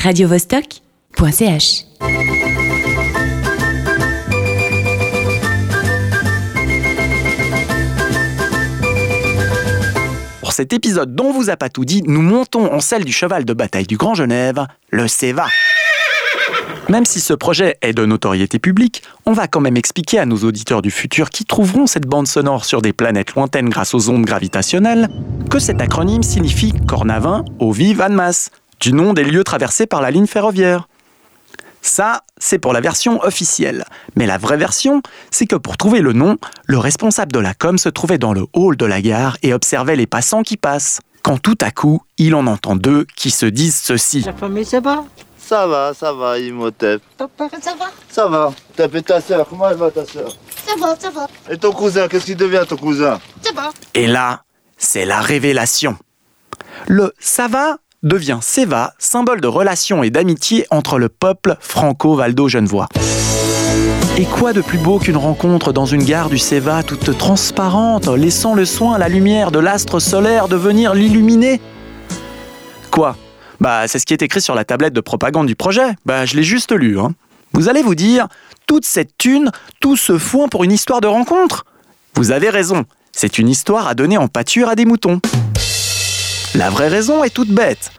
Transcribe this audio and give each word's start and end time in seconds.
radiovostok.ch. 0.00 1.84
Pour 10.40 10.52
cet 10.52 10.72
épisode 10.72 11.14
dont 11.14 11.32
vous 11.32 11.50
a 11.50 11.56
pas 11.56 11.68
tout 11.68 11.84
dit, 11.84 12.02
nous 12.06 12.22
montons 12.22 12.72
en 12.72 12.80
selle 12.80 13.04
du 13.04 13.12
cheval 13.12 13.44
de 13.44 13.52
bataille 13.52 13.86
du 13.86 13.98
Grand 13.98 14.14
Genève, 14.14 14.66
le 14.88 15.06
CEVA. 15.06 15.46
Même 16.88 17.04
si 17.04 17.20
ce 17.20 17.34
projet 17.34 17.76
est 17.82 17.92
de 17.92 18.04
notoriété 18.06 18.58
publique, 18.58 19.02
on 19.26 19.32
va 19.32 19.48
quand 19.48 19.60
même 19.60 19.76
expliquer 19.76 20.18
à 20.18 20.26
nos 20.26 20.38
auditeurs 20.38 20.80
du 20.82 20.90
futur 20.90 21.28
qui 21.28 21.44
trouveront 21.44 21.86
cette 21.86 22.06
bande 22.06 22.26
sonore 22.26 22.64
sur 22.64 22.80
des 22.80 22.92
planètes 22.94 23.34
lointaines 23.34 23.68
grâce 23.68 23.94
aux 23.94 24.08
ondes 24.08 24.24
gravitationnelles 24.24 25.08
que 25.50 25.58
cet 25.58 25.80
acronyme 25.80 26.22
signifie 26.22 26.72
Cornavin, 26.88 27.44
Ovive, 27.60 28.00
Annemasse, 28.00 28.50
du 28.80 28.92
nom 28.92 29.12
des 29.12 29.24
lieux 29.24 29.44
traversés 29.44 29.86
par 29.86 30.00
la 30.00 30.10
ligne 30.10 30.26
ferroviaire. 30.26 30.88
Ça, 31.82 32.22
c'est 32.38 32.58
pour 32.58 32.72
la 32.72 32.80
version 32.80 33.22
officielle. 33.22 33.84
Mais 34.14 34.26
la 34.26 34.38
vraie 34.38 34.56
version, 34.56 35.02
c'est 35.30 35.46
que 35.46 35.56
pour 35.56 35.76
trouver 35.76 36.00
le 36.00 36.12
nom, 36.12 36.36
le 36.66 36.78
responsable 36.78 37.32
de 37.32 37.38
la 37.38 37.54
com 37.54 37.78
se 37.78 37.88
trouvait 37.88 38.18
dans 38.18 38.32
le 38.32 38.44
hall 38.52 38.76
de 38.76 38.84
la 38.84 39.00
gare 39.00 39.38
et 39.42 39.54
observait 39.54 39.96
les 39.96 40.06
passants 40.06 40.42
qui 40.42 40.56
passent. 40.56 41.00
Quand 41.22 41.38
tout 41.38 41.58
à 41.60 41.70
coup, 41.70 42.02
il 42.18 42.34
en 42.34 42.46
entend 42.46 42.76
deux 42.76 43.06
qui 43.16 43.30
se 43.30 43.46
disent 43.46 43.76
ceci. 43.76 44.22
La 44.22 44.32
famille, 44.32 44.64
ça 44.64 44.80
va? 44.80 45.04
Ça 45.38 45.66
va, 45.66 45.92
ça 45.94 46.12
va, 46.12 46.38
Imhotep. 46.38 47.02
Ton 47.16 47.28
père, 47.28 47.48
ça 47.60 47.74
va? 47.78 47.86
Ça 48.08 48.28
va. 48.28 48.52
T'as 48.76 48.88
fait 48.88 49.02
ta 49.02 49.20
soeur, 49.20 49.46
comment 49.48 49.68
elle 49.68 49.76
va 49.76 49.90
ta 49.90 50.06
soeur 50.06 50.36
Ça 50.66 50.74
va, 50.78 50.96
ça 50.98 51.10
va, 51.10 51.26
Et 51.50 51.58
ton 51.58 51.72
cousin, 51.72 52.08
qu'est-ce 52.08 52.26
qu'il 52.26 52.36
devient 52.36 52.62
ton 52.68 52.76
cousin? 52.76 53.18
Ça 53.42 53.52
va. 53.52 53.70
Et 53.94 54.06
là, 54.06 54.44
c'est 54.76 55.04
la 55.04 55.20
révélation. 55.20 55.96
Le 56.86 57.12
ça 57.18 57.48
va 57.48 57.78
devient 58.02 58.38
Seva, 58.40 58.94
symbole 58.98 59.40
de 59.40 59.48
relation 59.48 60.02
et 60.02 60.10
d'amitié 60.10 60.66
entre 60.70 60.98
le 60.98 61.08
peuple 61.08 61.56
franco-valdo-genevois. 61.60 62.88
Et 64.16 64.24
quoi 64.24 64.52
de 64.52 64.60
plus 64.60 64.78
beau 64.78 64.98
qu'une 64.98 65.16
rencontre 65.16 65.72
dans 65.72 65.86
une 65.86 66.04
gare 66.04 66.28
du 66.28 66.38
Seva 66.38 66.82
toute 66.82 67.16
transparente, 67.16 68.08
laissant 68.08 68.54
le 68.54 68.64
soin 68.64 68.94
à 68.94 68.98
la 68.98 69.08
lumière 69.08 69.50
de 69.50 69.58
l'astre 69.58 70.00
solaire 70.00 70.48
de 70.48 70.56
venir 70.56 70.94
l'illuminer 70.94 71.60
Quoi? 72.90 73.16
Bah, 73.60 73.86
c'est 73.86 73.98
ce 73.98 74.06
qui 74.06 74.14
est 74.14 74.22
écrit 74.22 74.40
sur 74.40 74.54
la 74.54 74.64
tablette 74.64 74.94
de 74.94 75.00
propagande 75.00 75.46
du 75.46 75.54
projet. 75.54 75.94
Bah, 76.06 76.24
je 76.24 76.36
l'ai 76.36 76.42
juste 76.42 76.72
lu. 76.72 76.98
Hein. 76.98 77.12
Vous 77.52 77.68
allez 77.68 77.82
vous 77.82 77.94
dire, 77.94 78.26
toute 78.66 78.84
cette 78.84 79.16
thune, 79.18 79.50
tout 79.80 79.96
ce 79.96 80.18
foin 80.18 80.48
pour 80.48 80.64
une 80.64 80.72
histoire 80.72 81.00
de 81.00 81.06
rencontre? 81.06 81.64
Vous 82.14 82.32
avez 82.32 82.50
raison, 82.50 82.84
c'est 83.12 83.38
une 83.38 83.48
histoire 83.48 83.86
à 83.86 83.94
donner 83.94 84.18
en 84.18 84.28
pâture 84.28 84.68
à 84.68 84.74
des 84.74 84.84
moutons. 84.84 85.20
La 86.54 86.68
vraie 86.68 86.88
raison 86.88 87.22
est 87.22 87.30
toute 87.30 87.50
bête. 87.50 87.92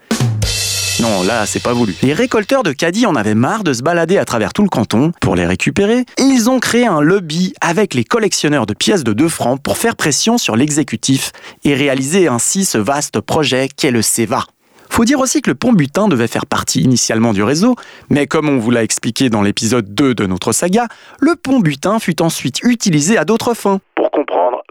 Non, 1.01 1.23
là, 1.23 1.47
c'est 1.47 1.63
pas 1.63 1.73
voulu. 1.73 1.95
Les 2.03 2.13
récolteurs 2.13 2.61
de 2.61 2.73
caddies 2.73 3.07
en 3.07 3.15
avaient 3.15 3.33
marre 3.33 3.63
de 3.63 3.73
se 3.73 3.81
balader 3.81 4.19
à 4.19 4.25
travers 4.25 4.53
tout 4.53 4.61
le 4.61 4.69
canton 4.69 5.11
pour 5.19 5.35
les 5.35 5.47
récupérer, 5.47 6.05
ils 6.19 6.47
ont 6.47 6.59
créé 6.59 6.85
un 6.85 7.01
lobby 7.01 7.53
avec 7.59 7.95
les 7.95 8.03
collectionneurs 8.03 8.67
de 8.67 8.75
pièces 8.75 9.03
de 9.03 9.13
2 9.13 9.27
francs 9.27 9.59
pour 9.63 9.77
faire 9.77 9.95
pression 9.95 10.37
sur 10.37 10.55
l'exécutif 10.55 11.31
et 11.63 11.73
réaliser 11.73 12.27
ainsi 12.27 12.65
ce 12.65 12.77
vaste 12.77 13.19
projet 13.19 13.67
qu'est 13.75 13.89
le 13.89 14.03
CEVA. 14.03 14.45
Faut 14.91 15.05
dire 15.05 15.19
aussi 15.19 15.41
que 15.41 15.49
le 15.49 15.55
pont 15.55 15.71
butin 15.71 16.07
devait 16.07 16.27
faire 16.27 16.45
partie 16.45 16.81
initialement 16.81 17.31
du 17.33 17.41
réseau, 17.41 17.75
mais 18.09 18.27
comme 18.27 18.49
on 18.49 18.59
vous 18.59 18.71
l'a 18.71 18.83
expliqué 18.83 19.29
dans 19.29 19.41
l'épisode 19.41 19.95
2 19.95 20.13
de 20.13 20.25
notre 20.27 20.51
saga, 20.51 20.87
le 21.19 21.35
pont 21.35 21.61
butin 21.61 21.97
fut 21.97 22.21
ensuite 22.21 22.61
utilisé 22.61 23.17
à 23.17 23.23
d'autres 23.23 23.53
fins. 23.53 23.79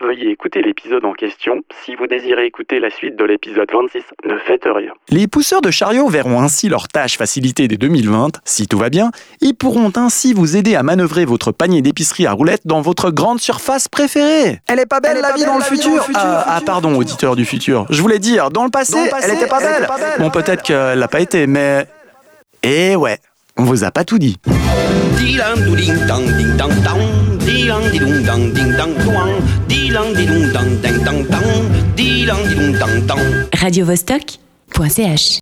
Veuillez 0.03 0.31
écouter 0.31 0.63
l'épisode 0.63 1.05
en 1.05 1.13
question. 1.13 1.61
Si 1.85 1.95
vous 1.95 2.07
désirez 2.07 2.47
écouter 2.47 2.81
la 2.81 2.89
suite 2.89 3.17
de 3.17 3.25
l'épisode 3.25 3.69
26, 3.71 4.03
ne 4.25 4.39
faites 4.39 4.65
rien. 4.65 4.93
Les 5.11 5.29
pousseurs 5.29 5.61
de 5.61 5.71
chariots 5.71 6.09
verront 6.09 6.41
ainsi 6.41 6.71
leur 6.71 6.89
tâche 6.89 7.19
facilitée 7.19 7.69
dès 7.69 7.77
2020, 7.77 8.41
si 8.47 8.67
tout 8.67 8.79
va 8.79 8.89
bien, 8.89 9.11
et 9.43 9.53
pourront 9.53 9.93
ainsi 9.97 10.33
vous 10.33 10.57
aider 10.57 10.75
à 10.75 10.83
manœuvrer 10.83 11.27
votre 11.27 11.53
panier 11.53 11.83
d'épicerie 11.83 12.27
à 12.27 12.33
roulettes 12.33 12.67
dans 12.67 12.81
votre 12.81 13.11
grande 13.11 13.41
surface 13.41 13.89
préférée. 13.89 14.61
Elle 14.69 14.79
est 14.79 14.87
pas 14.87 15.01
belle 15.01 15.21
la 15.21 15.35
vie 15.35 15.45
dans 15.45 15.59
le 15.59 15.65
futur 15.65 16.07
Ah, 16.15 16.47
ah, 16.49 16.61
pardon, 16.65 16.97
auditeur 16.97 17.37
du 17.37 17.45
futur. 17.45 17.85
Je 17.91 18.01
voulais 18.01 18.19
dire, 18.19 18.51
dans 18.51 18.65
le 18.65 18.71
passé, 18.71 18.97
elle 19.23 19.35
était 19.35 19.49
pas 19.49 19.61
belle. 19.61 19.87
Bon, 20.19 20.31
peut-être 20.31 20.63
qu'elle 20.63 20.99
l'a 20.99 21.09
pas 21.09 21.21
été, 21.21 21.47
mais... 21.47 21.87
Eh 22.63 22.97
ouais, 22.97 23.19
on 23.59 23.65
vous 23.65 23.85
a 23.85 23.91
pas 23.91 24.05
tout 24.05 24.19
dit. 24.19 24.39
Dilang 27.61 27.85
ding 27.93 28.25
dang 28.25 28.45
ding 28.57 28.73
dang 28.73 28.93
douang 29.05 29.37
Dilang 29.69 30.17
ding 30.17 30.49
dang 30.49 30.71
ding 30.81 30.97
dang 31.05 31.21
dang 31.29 31.49
Dilang 31.93 32.41
ding 32.49 32.73
dang 32.81 32.95
dang 33.05 33.25
radiovostok.ch. 33.53 35.39